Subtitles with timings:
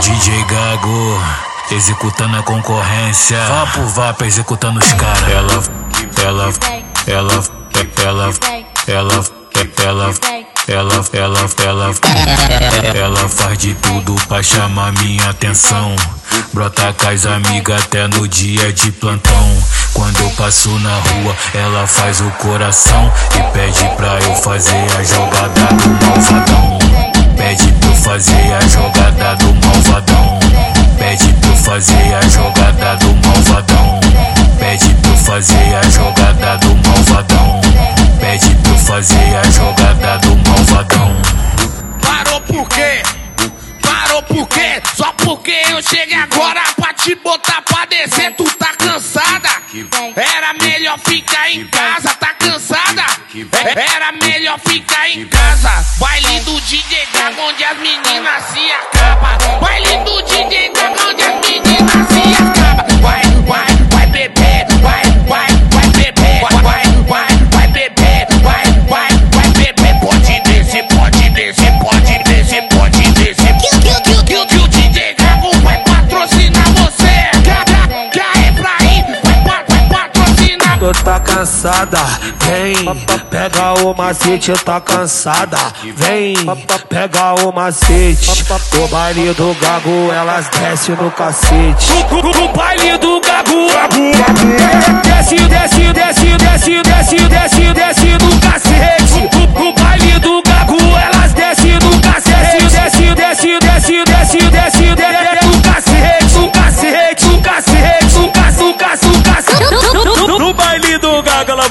[0.00, 1.22] DJ Gago,
[1.70, 3.38] executando a concorrência.
[3.46, 5.28] Vapo Vapo executando os caras.
[5.28, 5.62] Ela,
[6.22, 6.52] ela,
[7.06, 7.44] ela,
[8.02, 8.34] ela, ela,
[8.88, 9.24] ela,
[10.68, 11.94] ela, ela, ela,
[12.94, 15.96] ela faz de tudo pra chamar minha atenção.
[16.52, 19.62] Brota com as amigas até no dia de plantão.
[19.92, 25.02] Quando eu passo na rua, ela faz o coração e pede pra eu fazer a
[25.02, 26.78] jogada do malvadão.
[27.36, 27.65] Pede
[35.46, 37.60] fazer a jogada do malvadão.
[38.18, 41.22] Pede pra eu fazer a jogada do malvadão.
[42.02, 43.02] Parou por quê?
[43.80, 44.82] Parou por quê?
[44.96, 49.48] Só porque eu cheguei agora pra te botar pra descer, tu tá cansada?
[50.16, 53.04] Era melhor ficar em casa, tá cansada?
[53.76, 55.70] Era melhor ficar em casa.
[55.98, 59.60] Baile do DJ Gaga onde as meninas se acabam.
[59.60, 60.85] Baile do DJ Gaga
[80.78, 81.98] Tu tá cansada,
[82.40, 82.74] vem,
[83.30, 85.56] pega o macete, tá cansada,
[85.94, 86.34] vem,
[86.88, 88.44] pega o macete.
[88.78, 91.92] O baile do gago, elas desce no cacete.
[92.12, 93.35] O baile do gago,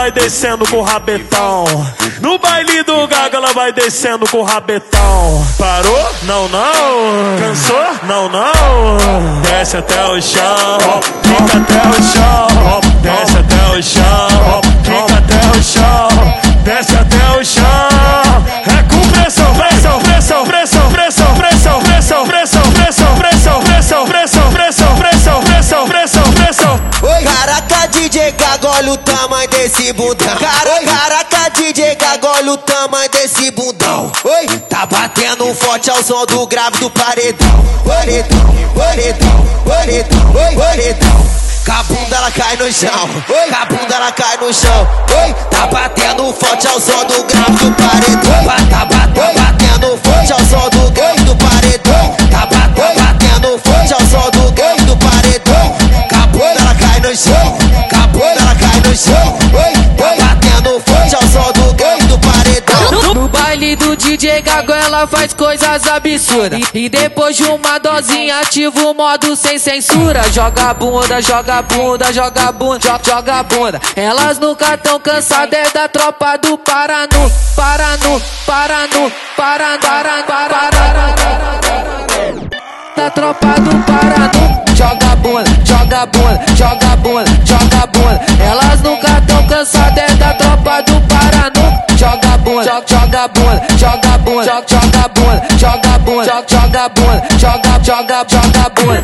[0.00, 1.64] vai descendo com o rabetão.
[2.22, 5.46] No baile do gago ela vai descendo com o rabetão.
[5.58, 6.10] Parou?
[6.22, 7.38] Não, não.
[7.38, 7.86] Cansou?
[8.04, 9.42] Não, não.
[9.42, 11.02] Desce até o chão.
[11.22, 12.80] Fica até o chão.
[13.02, 14.62] Desce até o chão.
[14.82, 16.62] Fica até o chão.
[16.64, 17.79] Desce até o chão.
[28.68, 30.36] Olha o tamanho desse bundão.
[30.38, 34.10] Cara, caraca, DJ Gago, olha o tamanho desse bundão.
[34.24, 37.64] Oi, tá batendo forte ao som do grave do paredão.
[37.86, 38.38] Paredão,
[38.74, 41.30] paredão, paredão, paredão.
[41.64, 44.88] Com a bunda ela cai no chão, oi, com a bunda ela cai no chão,
[45.24, 49.98] oi, tá batendo forte ao som do grave do paredão, Ba- tá, ba- tá batendo
[50.02, 54.39] forte ao som do grave do paredão, tá, ba- tá batendo forte ao som do
[64.20, 66.60] DJ Gago ela faz coisas absurdas.
[66.74, 70.22] E depois de uma dosinha ativa o modo sem censura.
[70.30, 73.80] Joga bunda, joga bunda, joga bunda, joga, bunda.
[73.96, 77.32] Elas nunca tão cansadas é da tropa do Paranu.
[77.56, 80.60] Paranu, Paranu, Paranu, Paranu, Paranu
[82.94, 84.60] Da tropa do Paranu.
[84.76, 88.20] Joga bunda, joga bunda, joga bunda, joga bunda.
[88.38, 89.09] Elas nunca
[92.60, 99.02] bunda, joga, bunda, joga bunda, joga, bunda, joga bunda, joga, bunda, joga, joga, joga bunda.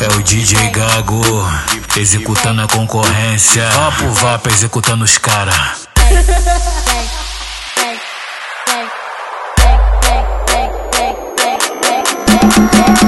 [0.00, 1.22] É o DJ Gago,
[1.96, 3.68] executando a concorrência.
[3.70, 5.18] Vapo Vapo executando os
[13.02, 13.07] you.